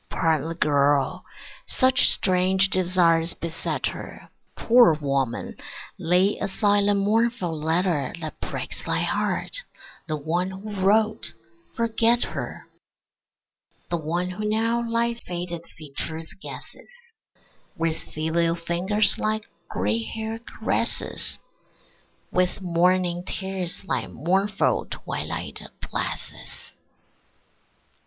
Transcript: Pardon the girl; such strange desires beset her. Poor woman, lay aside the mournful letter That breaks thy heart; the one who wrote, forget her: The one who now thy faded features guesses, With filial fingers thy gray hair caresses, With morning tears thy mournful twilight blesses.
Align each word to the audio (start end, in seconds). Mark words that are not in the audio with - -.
Pardon 0.09 0.49
the 0.49 0.55
girl; 0.55 1.23
such 1.67 2.09
strange 2.09 2.71
desires 2.71 3.35
beset 3.35 3.85
her. 3.85 4.29
Poor 4.55 4.95
woman, 4.95 5.55
lay 5.99 6.39
aside 6.39 6.87
the 6.87 6.95
mournful 6.95 7.55
letter 7.55 8.11
That 8.19 8.39
breaks 8.41 8.83
thy 8.83 9.01
heart; 9.03 9.57
the 10.07 10.17
one 10.17 10.49
who 10.49 10.73
wrote, 10.83 11.33
forget 11.75 12.23
her: 12.23 12.67
The 13.91 13.97
one 13.97 14.31
who 14.31 14.43
now 14.49 14.81
thy 14.81 15.13
faded 15.13 15.67
features 15.67 16.33
guesses, 16.41 17.13
With 17.77 17.99
filial 17.99 18.55
fingers 18.55 19.17
thy 19.17 19.41
gray 19.69 20.01
hair 20.01 20.39
caresses, 20.39 21.37
With 22.31 22.59
morning 22.59 23.23
tears 23.23 23.83
thy 23.83 24.07
mournful 24.07 24.87
twilight 24.89 25.61
blesses. 25.91 26.73